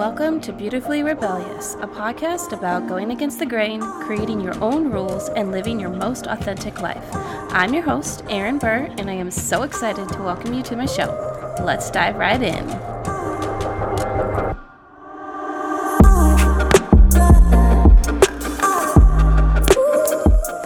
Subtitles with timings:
[0.00, 5.28] Welcome to Beautifully Rebellious, a podcast about going against the grain, creating your own rules,
[5.28, 7.04] and living your most authentic life.
[7.52, 10.86] I'm your host, Erin Burr, and I am so excited to welcome you to my
[10.86, 11.54] show.
[11.62, 12.66] Let's dive right in.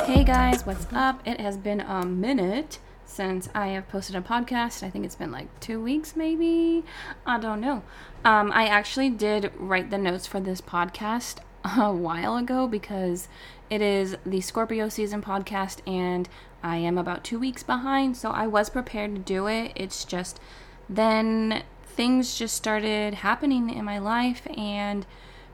[0.06, 1.20] Hey guys, what's up?
[1.26, 2.78] It has been a minute
[3.14, 4.82] since I have posted a podcast.
[4.82, 6.84] I think it's been like two weeks, maybe.
[7.24, 7.82] I don't know.
[8.24, 11.38] Um, I actually did write the notes for this podcast
[11.78, 13.28] a while ago because
[13.70, 16.28] it is the Scorpio season podcast and
[16.62, 18.16] I am about two weeks behind.
[18.16, 19.72] So I was prepared to do it.
[19.76, 20.40] It's just
[20.88, 25.06] then things just started happening in my life and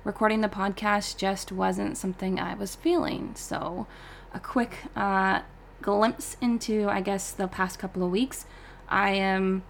[0.02, 3.34] recording the podcast just wasn't something I was feeling.
[3.34, 3.86] So
[4.32, 5.40] a quick uh,
[5.82, 8.46] glimpse into I guess the past couple of weeks.
[8.88, 9.62] I am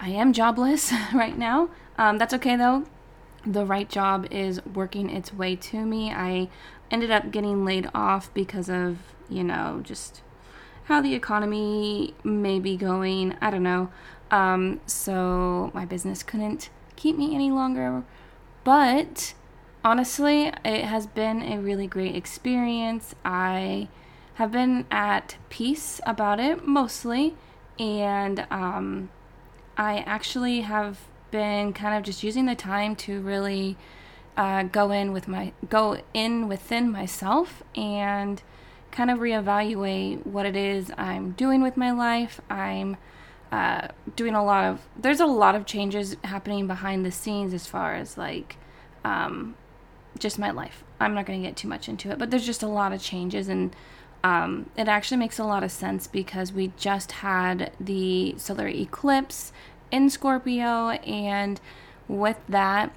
[0.00, 1.68] I am jobless right now.
[1.98, 2.84] Um, that's okay though.
[3.46, 6.12] The right job is working its way to me.
[6.12, 6.48] I
[6.90, 10.22] ended up getting laid off because of, you know, just
[10.84, 13.36] how the economy may be going.
[13.40, 13.90] I don't know.
[14.30, 18.04] Um, so my business couldn't keep me any longer.
[18.64, 19.34] But
[19.84, 23.14] honestly, it has been a really great experience.
[23.24, 23.88] I
[24.34, 27.34] have been at peace about it mostly,
[27.78, 29.10] and um,
[29.76, 33.76] I actually have been kind of just using the time to really
[34.36, 38.42] uh, go in with my go in within myself and
[38.90, 42.40] kind of reevaluate what it is I'm doing with my life.
[42.48, 42.96] I'm
[43.50, 47.66] uh, doing a lot of there's a lot of changes happening behind the scenes as
[47.66, 48.56] far as like
[49.04, 49.56] um,
[50.18, 50.84] just my life.
[51.00, 53.02] I'm not going to get too much into it, but there's just a lot of
[53.02, 53.74] changes and
[54.24, 59.52] um, it actually makes a lot of sense because we just had the solar eclipse
[59.90, 61.60] in Scorpio, and
[62.08, 62.94] with that,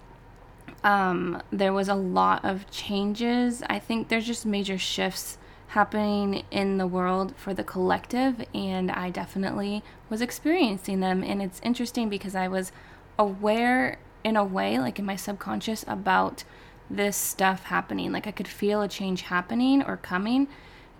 [0.84, 3.64] um, there was a lot of changes.
[3.68, 5.38] I think there's just major shifts
[5.70, 11.24] happening in the world for the collective, and I definitely was experiencing them.
[11.24, 12.72] And it's interesting because I was
[13.18, 16.44] aware, in a way, like in my subconscious, about
[16.90, 18.12] this stuff happening.
[18.12, 20.47] Like I could feel a change happening or coming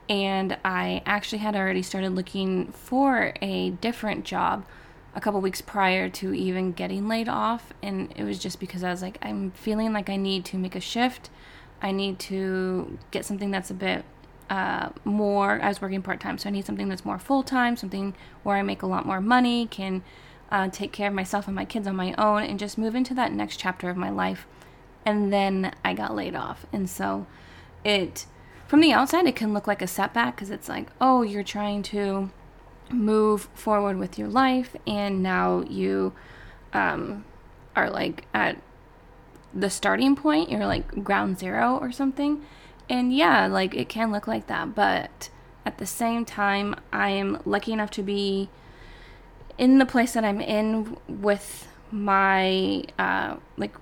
[0.10, 4.66] and I actually had already started looking for a different job
[5.16, 8.92] a couple weeks prior to even getting laid off and it was just because I
[8.92, 11.30] was like I'm feeling like I need to make a shift.
[11.82, 14.06] I need to get something that's a bit
[14.50, 15.62] uh, more.
[15.62, 18.58] I was working part time, so I need something that's more full time, something where
[18.58, 20.04] I make a lot more money, can
[20.52, 23.14] uh, take care of myself and my kids on my own, and just move into
[23.16, 24.48] that next chapter of my life.
[25.06, 27.28] And then I got laid off, and so
[27.84, 28.26] it
[28.68, 31.84] from the outside, it can look like a setback because it's like, oh, you're trying
[31.84, 32.32] to
[32.92, 36.14] move forward with your life, and now you
[36.74, 37.26] um,
[37.76, 38.58] are like at
[39.54, 42.44] the starting point, you're like ground zero or something.
[42.90, 45.30] And yeah, like it can look like that, but
[45.66, 48.50] at the same time, I am lucky enough to be
[49.58, 53.76] in the place that I'm in with my uh, like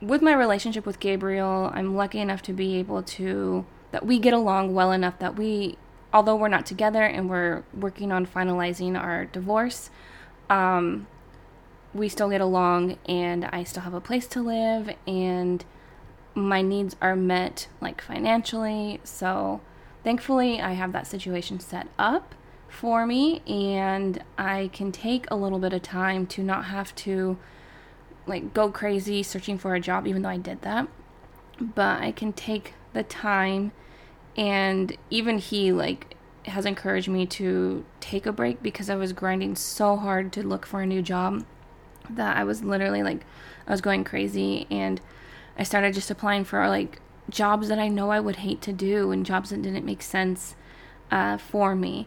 [0.00, 1.70] with my relationship with Gabriel.
[1.74, 5.78] I'm lucky enough to be able to that we get along well enough that we,
[6.12, 9.88] although we're not together and we're working on finalizing our divorce,
[10.50, 11.06] um,
[11.94, 15.64] we still get along and I still have a place to live and
[16.34, 18.98] my needs are met like financially.
[19.04, 19.60] So
[20.02, 22.34] thankfully, I have that situation set up
[22.68, 27.38] for me and I can take a little bit of time to not have to
[28.26, 30.88] like go crazy searching for a job even though I did that.
[31.60, 33.70] But I can take the time
[34.36, 39.56] and even he like has encouraged me to take a break because I was grinding
[39.56, 41.44] so hard to look for a new job
[42.10, 43.24] that I was literally like
[43.66, 45.00] I was going crazy and
[45.58, 47.00] I started just applying for like
[47.30, 50.54] jobs that I know I would hate to do and jobs that didn't make sense
[51.10, 52.06] uh, for me.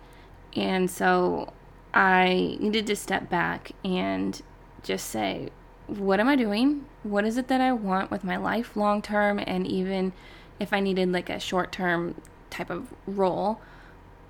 [0.56, 1.54] And so
[1.94, 4.40] I needed to step back and
[4.84, 5.50] just say,
[5.88, 6.86] what am I doing?
[7.04, 10.14] What is it that I want with my life long term and even
[10.60, 13.62] if I needed like a short term type of role.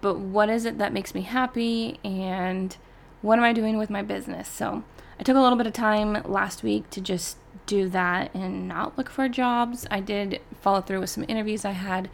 [0.01, 2.75] But what is it that makes me happy and
[3.21, 4.47] what am I doing with my business?
[4.47, 4.83] So
[5.19, 8.97] I took a little bit of time last week to just do that and not
[8.97, 9.87] look for jobs.
[9.89, 12.09] I did follow through with some interviews I had.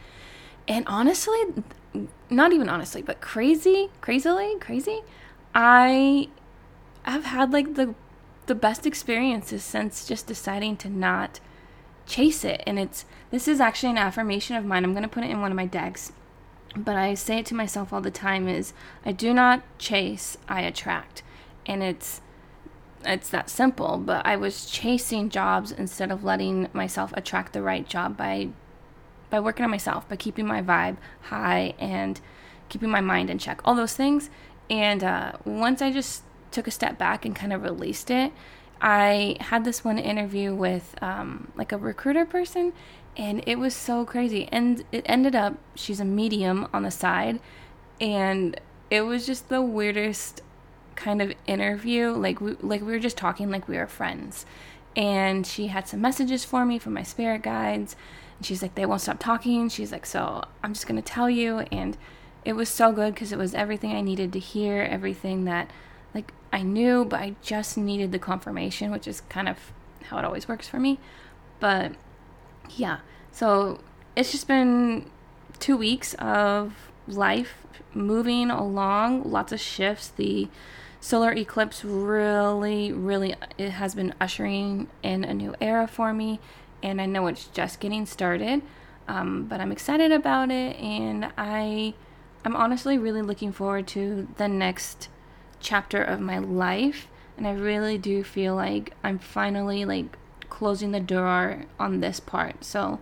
[0.68, 1.40] And honestly,
[2.30, 5.02] not even honestly, but crazy, crazily, crazy,
[5.54, 6.30] I
[7.04, 7.96] have had like the
[8.46, 11.40] the best experiences since just deciding to not
[12.06, 12.64] chase it.
[12.66, 14.84] And it's this is actually an affirmation of mine.
[14.84, 16.12] I'm going to put it in one of my decks.
[16.76, 18.74] But I say it to myself all the time is
[19.06, 21.24] I do not chase, I attract.
[21.66, 22.22] And it's
[23.06, 27.88] it's that simple, but I was chasing jobs instead of letting myself attract the right
[27.88, 28.50] job by
[29.30, 32.22] by working on myself, by keeping my vibe high and
[32.70, 33.62] keeping my mind in check.
[33.66, 34.30] All those things.
[34.70, 38.32] And uh, once I just took a step back and kind of released it,
[38.84, 42.74] I had this one interview with um, like a recruiter person,
[43.16, 44.50] and it was so crazy.
[44.52, 47.40] And it ended up she's a medium on the side,
[48.02, 48.60] and
[48.92, 50.42] it was just the weirdest
[50.96, 52.12] kind of interview.
[52.12, 54.46] Like we like we were just talking like we were friends.
[54.96, 57.96] And she had some messages for me from my spirit guides.
[58.38, 59.70] And she's like, they won't stop talking.
[59.70, 61.60] She's like, so I'm just gonna tell you.
[61.72, 61.98] And
[62.44, 65.72] it was so good because it was everything I needed to hear, everything that
[66.14, 69.58] like I knew, but I just needed the confirmation, which is kind of
[70.04, 71.00] how it always works for me.
[71.60, 71.94] But
[72.76, 73.00] yeah,
[73.32, 73.80] so
[74.16, 75.10] it's just been
[75.60, 76.74] two weeks of
[77.08, 80.10] life moving along, lots of shifts.
[80.10, 80.48] The
[81.00, 86.40] solar eclipse really, really, it has been ushering in a new era for me,
[86.82, 88.62] and I know it's just getting started.
[89.08, 91.94] Um, but I'm excited about it, and I,
[92.46, 95.10] I'm honestly really looking forward to the next
[95.64, 97.08] chapter of my life,
[97.38, 100.18] and I really do feel like I'm finally like
[100.50, 102.64] closing the door on this part.
[102.64, 103.00] So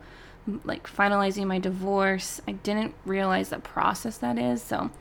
[0.63, 2.41] like finalizing my divorce.
[2.47, 4.91] I didn't realize the process that is, so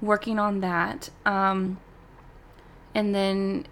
[0.00, 1.10] working on that.
[1.26, 1.78] Um,
[2.94, 3.66] and then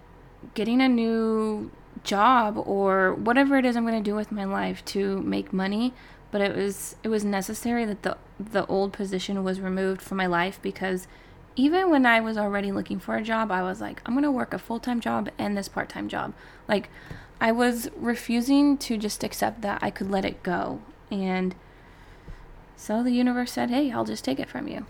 [0.53, 1.71] getting a new
[2.03, 5.93] job or whatever it is I'm going to do with my life to make money.
[6.29, 10.27] But it was it was necessary that the the old position was removed from my
[10.27, 11.07] life because
[11.57, 14.31] even when I was already looking for a job, I was like, I'm going to
[14.31, 16.33] work a full time job and this part time job.
[16.67, 16.89] Like,
[17.41, 20.81] I was refusing to just accept that I could let it go
[21.11, 21.53] and
[22.75, 24.85] so the universe said, hey, I'll just take it from you.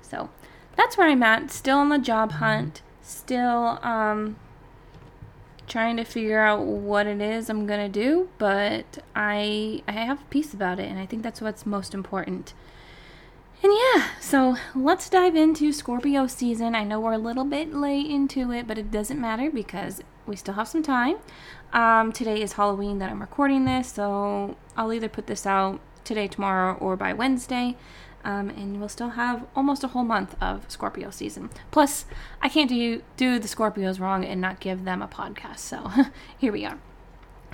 [0.00, 0.30] So
[0.76, 1.50] that's where I'm at.
[1.50, 2.80] Still on the job hunt.
[3.02, 4.36] Still um,
[5.66, 10.54] trying to figure out what it is I'm gonna do, but I I have peace
[10.54, 12.54] about it, and I think that's what's most important.
[13.64, 16.74] And yeah, so let's dive into Scorpio season.
[16.74, 20.36] I know we're a little bit late into it, but it doesn't matter because we
[20.36, 21.16] still have some time.
[21.72, 26.28] Um, today is Halloween that I'm recording this, so I'll either put this out today,
[26.28, 27.78] tomorrow, or by Wednesday.
[28.22, 31.48] Um, and we'll still have almost a whole month of Scorpio season.
[31.70, 32.04] Plus,
[32.42, 35.60] I can't do do the Scorpios wrong and not give them a podcast.
[35.60, 35.90] So
[36.36, 36.78] here we are.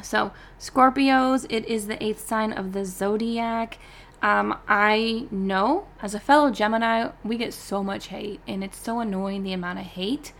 [0.02, 3.78] So Scorpios, it is the eighth sign of the zodiac.
[4.22, 9.00] Um, I know as a fellow Gemini, we get so much hate, and it's so
[9.00, 10.32] annoying the amount of hate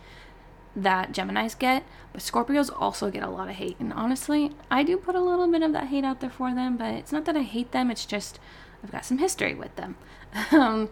[0.75, 1.83] that Geminis get,
[2.13, 3.77] but Scorpios also get a lot of hate.
[3.79, 6.77] And honestly, I do put a little bit of that hate out there for them,
[6.77, 8.39] but it's not that I hate them, it's just
[8.83, 9.95] I've got some history with them.
[10.51, 10.89] um,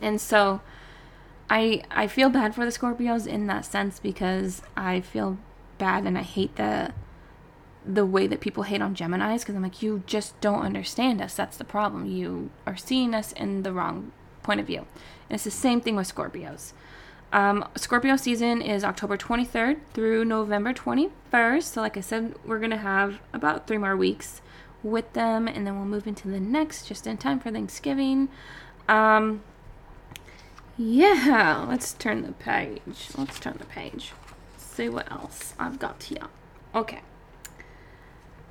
[0.00, 0.60] and so
[1.50, 5.38] I I feel bad for the Scorpios in that sense because I feel
[5.78, 6.92] bad and I hate the
[7.84, 11.34] the way that people hate on Geminis because I'm like you just don't understand us.
[11.34, 12.06] That's the problem.
[12.06, 14.78] You are seeing us in the wrong point of view.
[14.78, 16.72] And it's the same thing with Scorpios.
[17.32, 21.62] Um, Scorpio season is October 23rd through November 21st.
[21.62, 24.40] So, like I said, we're going to have about three more weeks
[24.82, 28.28] with them, and then we'll move into the next just in time for Thanksgiving.
[28.88, 29.42] Um,
[30.78, 33.08] yeah, let's turn the page.
[33.16, 34.12] Let's turn the page.
[34.56, 36.28] see what else I've got here.
[36.74, 37.00] Okay.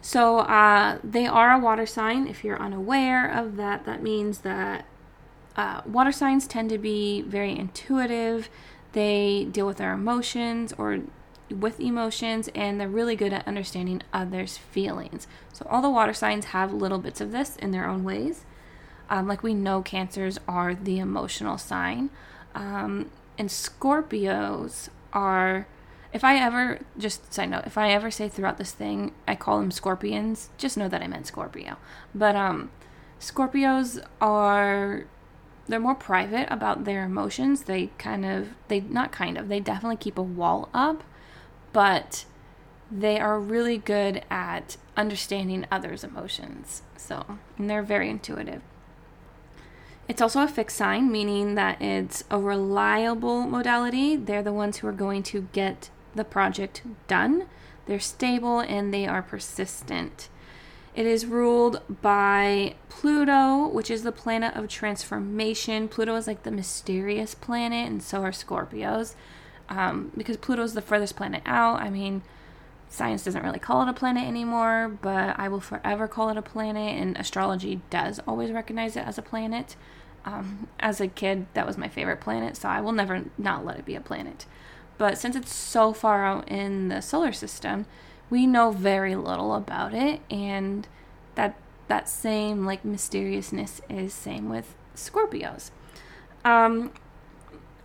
[0.07, 2.27] So, uh, they are a water sign.
[2.27, 4.86] If you're unaware of that, that means that
[5.58, 8.50] uh, water signs tend to be very intuitive.
[8.93, 11.00] They deal with their emotions or
[11.50, 15.27] with emotions, and they're really good at understanding others' feelings.
[15.51, 18.46] So, all the water signs have little bits of this in their own ways.
[19.10, 22.12] Um, like we know cancers are the emotional sign.
[22.55, 25.67] Um, and Scorpios are,
[26.13, 29.59] if I ever, just side note, if I ever say throughout this thing, I call
[29.59, 31.77] them scorpions, just know that I meant Scorpio.
[32.15, 32.71] But um,
[33.19, 35.05] Scorpios are
[35.67, 37.63] they're more private about their emotions.
[37.63, 41.03] They kind of they not kind of they definitely keep a wall up,
[41.73, 42.25] but
[42.89, 46.83] they are really good at understanding others' emotions.
[46.95, 48.61] So, and they're very intuitive.
[50.07, 54.15] It's also a fixed sign, meaning that it's a reliable modality.
[54.15, 57.47] They're the ones who are going to get the project done.
[57.86, 60.29] They're stable and they are persistent.
[60.97, 65.88] It is ruled by Pluto, which is the planet of transformation.
[65.88, 69.13] Pluto is like the mysterious planet, and so are Scorpios.
[69.69, 71.81] Um, because Pluto is the furthest planet out.
[71.81, 72.24] I mean,
[72.89, 76.41] science doesn't really call it a planet anymore, but I will forever call it a
[76.41, 79.75] planet, and astrology does always recognize it as a planet.
[80.25, 83.77] Um, as a kid, that was my favorite planet, so I will never not let
[83.77, 84.47] it be a planet.
[84.98, 87.86] But since it's so far out in the solar system,
[88.30, 90.88] we know very little about it and
[91.36, 91.56] that
[91.88, 95.72] that same like mysteriousness is same with Scorpios.
[96.44, 96.92] Um,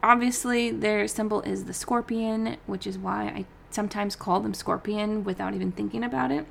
[0.03, 5.55] obviously, their symbol is the scorpion, which is why I sometimes call them scorpion without
[5.55, 6.47] even thinking about it.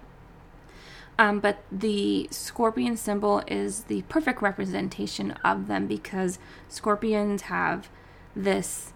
[1.20, 7.89] Um, but the scorpion symbol is the perfect representation of them because scorpions have
[8.36, 8.94] this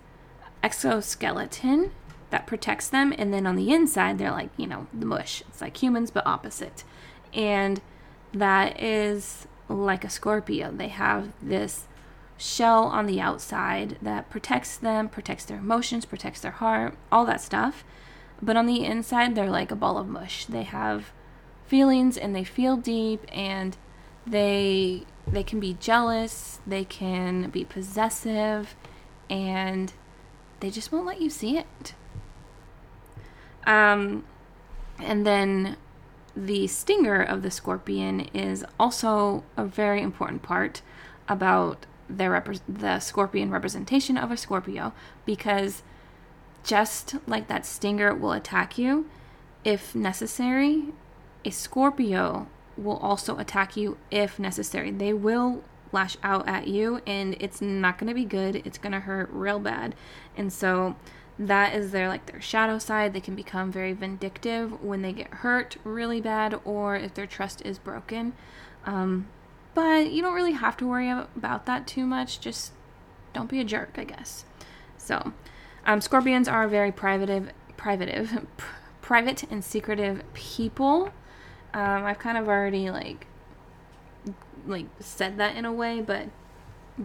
[0.66, 1.92] exoskeleton
[2.32, 5.44] that protects them, and then on the inside, they're like, you know, the mush.
[5.48, 6.84] It's like humans, but opposite.
[7.34, 7.82] And
[8.34, 10.72] that is like a Scorpio.
[10.72, 11.86] They have this
[12.38, 17.42] shell on the outside that protects them, protects their emotions, protects their heart, all that
[17.42, 17.84] stuff.
[18.42, 20.46] But on the inside, they're like a ball of mush.
[20.46, 21.12] They have
[21.68, 23.78] feelings and they feel deep and
[24.28, 28.76] they they can be jealous, they can be possessive
[29.30, 29.94] and
[30.60, 31.94] they just won't let you see it.
[33.66, 34.24] Um
[35.00, 35.78] and then
[36.36, 40.82] the stinger of the scorpion is also a very important part
[41.28, 44.94] about the, rep- the scorpion representation of a Scorpio
[45.26, 45.82] because
[46.64, 49.08] just like that stinger will attack you,
[49.64, 50.94] if necessary,
[51.44, 52.48] a Scorpio
[52.78, 54.92] will also attack you if necessary.
[54.92, 55.64] They will
[55.96, 58.58] lash out at you and it's not going to be good.
[58.66, 59.96] It's going to hurt real bad.
[60.38, 60.96] And so
[61.40, 63.14] that is their like their shadow side.
[63.14, 67.62] They can become very vindictive when they get hurt really bad or if their trust
[67.66, 68.34] is broken.
[68.86, 69.28] Um,
[69.74, 72.40] but you don't really have to worry about that too much.
[72.40, 72.72] Just
[73.34, 74.46] don't be a jerk, I guess.
[74.98, 75.34] So,
[75.86, 78.30] um, scorpions are very private, private,
[79.02, 81.12] private and secretive people.
[81.74, 83.28] Um, I've kind of already like
[84.66, 86.28] like said that in a way, but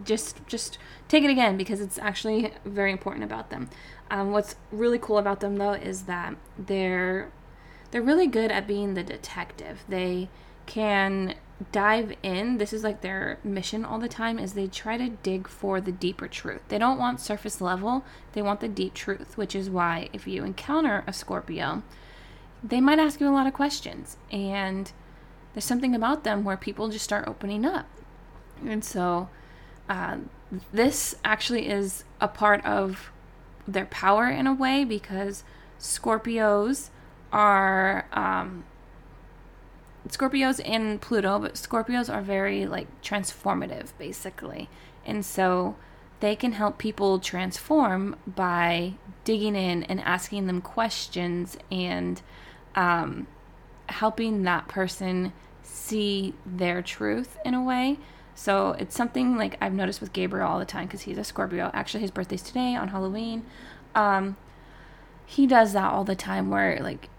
[0.05, 3.69] just just take it again because it's actually very important about them.
[4.11, 7.31] Um, what's really cool about them though is that they're
[7.91, 9.85] they're really good at being the detective.
[9.89, 10.29] They
[10.67, 11.35] can
[11.73, 12.59] dive in.
[12.59, 15.93] This is like their mission all the time is they try to dig for the
[15.93, 16.63] deeper truth.
[16.69, 18.05] They don't want surface level.
[18.33, 21.83] They want the deep truth, which is why if you encounter a Scorpio,
[22.63, 24.93] they might ask you a lot of questions and
[25.53, 27.87] there's something about them where people just start opening up.
[28.65, 29.29] And so
[29.89, 30.19] uh,
[30.73, 33.11] this actually is a part of
[33.67, 35.45] their power in a way because
[35.79, 36.91] Scorpios
[37.33, 38.65] are um,
[40.09, 44.69] Scorpios and Pluto, but Scorpios are very like transformative basically.
[45.05, 45.77] And so
[46.21, 52.21] they can help people transform by digging in and asking them questions and
[52.75, 53.27] um,
[54.01, 55.31] helping that person
[55.63, 57.99] see their truth in a way.
[58.35, 61.71] So it's something like I've noticed with Gabriel all the time because he's a Scorpio.
[61.75, 63.45] Actually, his birthday's today on Halloween.
[63.95, 64.39] Um,
[65.27, 67.11] he does that all the time where like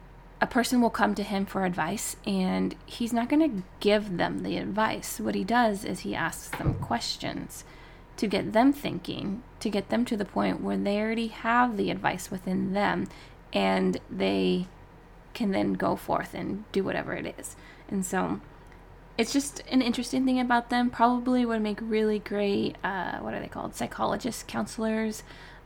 [0.42, 4.40] a person will come to him for advice and he's not going to give them
[4.40, 5.20] the advice.
[5.20, 7.64] What he does is he asks them questions
[8.18, 11.92] to get them thinking, to get them to the point where they already have the
[11.92, 13.08] advice within them
[13.54, 14.66] and they
[15.34, 17.56] can then go forth and do whatever it is.
[17.90, 18.42] And so
[19.18, 20.90] it's just an interesting thing about them.
[20.90, 23.76] Probably would make really great, uh, what are they called?
[23.76, 25.24] Psychologists, counselors,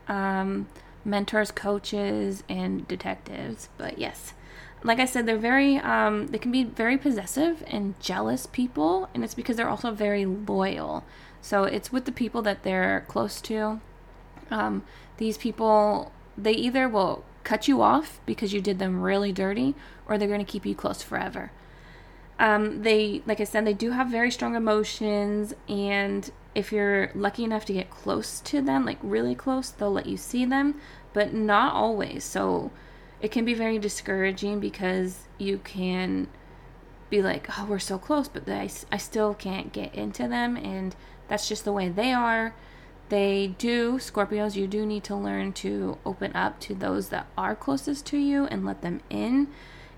[0.08, 0.68] um,
[1.04, 3.70] mentors, coaches, and detectives.
[3.78, 4.34] But yes,
[4.84, 9.24] like I said, they're very, um, they can be very possessive and jealous people, and
[9.24, 11.04] it's because they're also very loyal.
[11.42, 13.80] So it's with the people that they're close to.
[14.52, 14.84] Um,
[15.18, 19.76] these people, they either will cut you off because you did them really dirty,
[20.06, 21.52] or they're going to keep you close forever.
[22.38, 27.46] Um, they, like I said, they do have very strong emotions, and if you're lucky
[27.46, 30.76] enough to get close to them, like really close, they'll let you see them,
[31.14, 32.26] but not always.
[32.26, 32.72] So
[33.22, 36.28] it can be very discouraging because you can
[37.10, 40.94] be like, oh, we're so close, but I, I still can't get into them, and
[41.30, 42.54] that's just the way they are.
[43.10, 47.56] They do, Scorpios, you do need to learn to open up to those that are
[47.56, 49.50] closest to you and let them in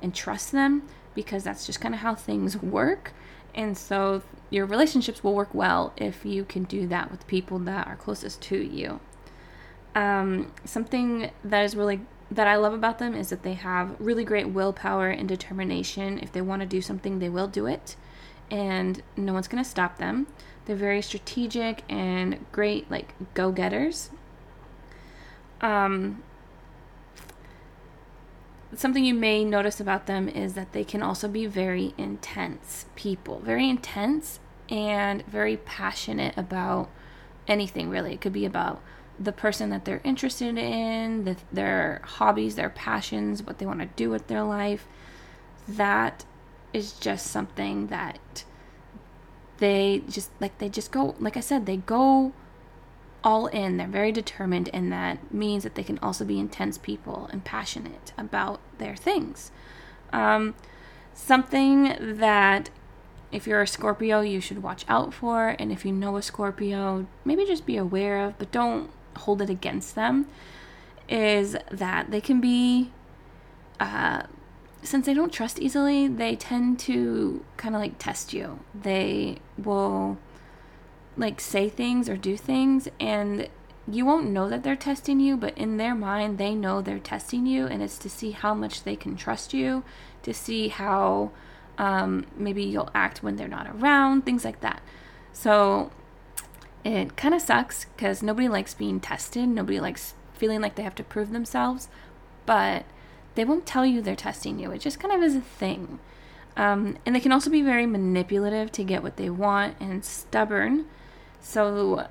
[0.01, 0.83] and trust them
[1.15, 3.13] because that's just kind of how things work.
[3.55, 7.87] And so your relationships will work well if you can do that with people that
[7.87, 8.99] are closest to you.
[9.95, 14.25] Um, something that is really that I love about them is that they have really
[14.25, 16.19] great willpower and determination.
[16.19, 17.95] If they want to do something, they will do it,
[18.49, 20.27] and no one's going to stop them.
[20.65, 24.09] They're very strategic and great, like go getters.
[25.61, 26.23] Um,
[28.75, 33.39] something you may notice about them is that they can also be very intense people,
[33.39, 34.39] very intense
[34.69, 36.89] and very passionate about
[37.47, 38.13] anything really.
[38.13, 38.81] It could be about
[39.19, 43.87] the person that they're interested in, the, their hobbies, their passions, what they want to
[43.95, 44.87] do with their life.
[45.67, 46.25] That
[46.77, 48.45] is just something that
[49.57, 52.33] they just like they just go like I said, they go
[53.23, 53.77] all in.
[53.77, 58.13] They're very determined and that means that they can also be intense people and passionate
[58.17, 59.51] about their things.
[60.13, 60.55] Um,
[61.13, 62.69] something that
[63.31, 67.07] if you're a Scorpio, you should watch out for, and if you know a Scorpio,
[67.25, 70.27] maybe just be aware of, but don't hold it against them,
[71.09, 72.91] is that they can be,
[73.79, 74.23] uh,
[74.83, 78.59] since they don't trust easily, they tend to kind of like test you.
[78.73, 80.17] They will
[81.15, 83.49] like say things or do things, and
[83.89, 87.45] you won't know that they're testing you, but in their mind, they know they're testing
[87.45, 89.83] you, and it's to see how much they can trust you,
[90.23, 91.31] to see how
[91.77, 94.81] um, maybe you'll act when they're not around, things like that.
[95.31, 95.91] So
[96.83, 100.95] it kind of sucks because nobody likes being tested, nobody likes feeling like they have
[100.95, 101.89] to prove themselves,
[102.45, 102.85] but
[103.37, 104.71] they won't tell you they're testing you.
[104.71, 105.99] It just kind of is a thing.
[106.57, 110.87] Um, and they can also be very manipulative to get what they want and stubborn.
[111.39, 112.07] So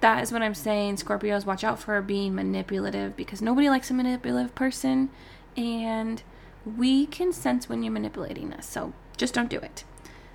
[0.00, 0.96] that is what I'm saying.
[0.96, 5.10] Scorpios, watch out for being manipulative because nobody likes a manipulative person.
[5.56, 6.24] And
[6.66, 8.66] we can sense when you're manipulating us.
[8.66, 9.84] So just don't do it.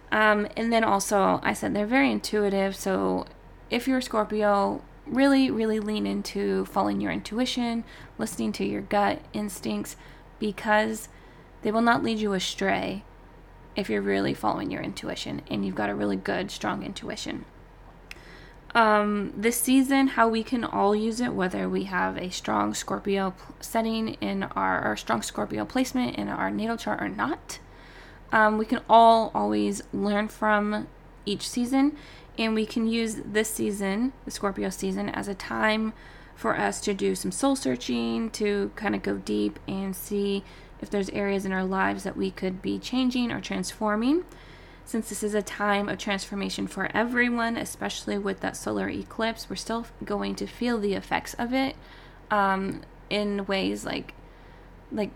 [0.10, 2.78] Um, and then also, I said they're very intuitive.
[2.78, 3.26] So
[3.70, 7.84] if you're a Scorpio, really, really lean into following your intuition,
[8.18, 9.96] listening to your gut instincts,
[10.40, 11.10] because
[11.62, 13.04] they will not lead you astray
[13.76, 17.46] if you're really following your intuition and you've got a really good, strong intuition
[18.76, 23.34] um, this season, how we can all use it, whether we have a strong Scorpio
[23.60, 27.60] setting in our, strong Scorpio placement in our natal chart or not.
[28.32, 30.88] Um, we can all always learn from
[31.26, 31.96] each season,
[32.38, 35.94] and we can use this season, the Scorpio season, as a time
[36.36, 40.44] for us to do some soul searching, to kind of go deep and see
[40.82, 44.26] if there's areas in our lives that we could be changing or transforming.
[44.86, 49.56] Since this is a time of transformation for everyone, especially with that solar eclipse, we're
[49.56, 51.78] still going to feel the effects of it
[52.30, 54.14] um, in ways like
[54.92, 55.12] like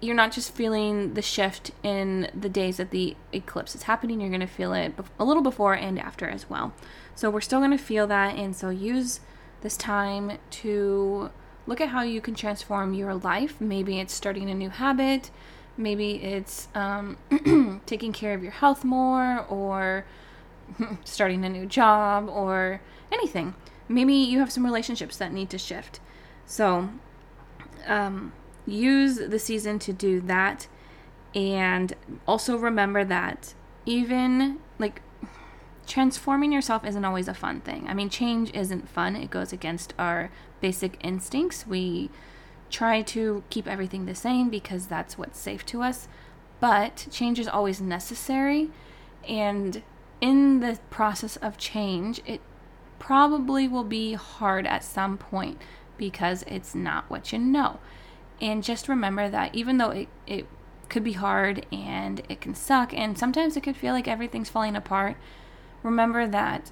[0.00, 4.30] you're not just feeling the shift in the days that the eclipse is happening you're
[4.30, 6.72] going to feel it a little before and after as well
[7.14, 9.20] so we're still going to feel that and so use
[9.62, 11.30] this time to
[11.66, 15.30] look at how you can transform your life maybe it's starting a new habit
[15.76, 17.18] Maybe it's um,
[17.86, 20.06] taking care of your health more or
[21.04, 22.80] starting a new job or
[23.12, 23.54] anything.
[23.88, 26.00] Maybe you have some relationships that need to shift.
[26.46, 26.88] So,
[27.86, 28.32] um,
[28.66, 30.66] use the season to do that.
[31.34, 31.94] And
[32.26, 35.02] also remember that even like
[35.86, 37.86] transforming yourself isn't always a fun thing.
[37.88, 41.66] I mean, change isn't fun, it goes against our basic instincts.
[41.66, 42.10] We
[42.70, 46.08] try to keep everything the same because that's what's safe to us.
[46.58, 48.70] But change is always necessary.
[49.28, 49.82] And
[50.20, 52.40] in the process of change, it
[52.98, 55.60] probably will be hard at some point
[55.98, 57.78] because it's not what you know.
[58.40, 60.46] And just remember that even though it, it
[60.88, 64.76] could be hard and it can suck, and sometimes it could feel like everything's falling
[64.76, 65.16] apart,
[65.82, 66.70] remember that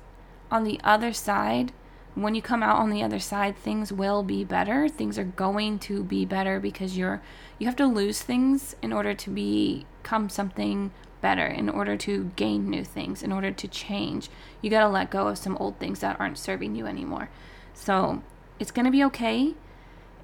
[0.50, 1.72] on the other side,
[2.14, 4.88] when you come out on the other side things will be better.
[4.88, 7.20] Things are going to be better because you're
[7.58, 12.68] you have to lose things in order to become something better in order to gain
[12.68, 14.28] new things in order to change.
[14.60, 17.30] You got to let go of some old things that aren't serving you anymore.
[17.72, 18.22] So
[18.60, 19.54] it's going to be okay.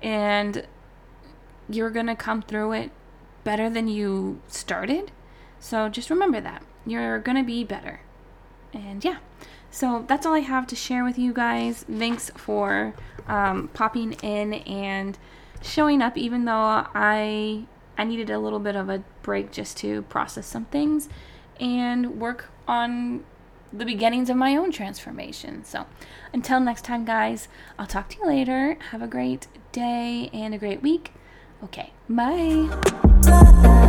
[0.03, 0.67] And
[1.69, 2.91] you're going to come through it
[3.45, 5.13] better than you started
[5.59, 8.01] so just remember that you're going to be better
[8.73, 9.19] and yeah
[9.71, 11.85] so that's all I have to share with you guys.
[11.85, 12.93] Thanks for
[13.29, 15.17] um, popping in and
[15.63, 20.03] showing up, even though I I needed a little bit of a break just to
[20.03, 21.09] process some things
[21.61, 23.25] and work on
[23.73, 25.65] the beginnings of my own transformation.
[25.65, 25.87] So
[26.33, 27.47] until next time, guys,
[27.79, 28.77] I'll talk to you later.
[28.91, 31.13] Have a great day and a great week.
[31.63, 33.80] Okay, bye.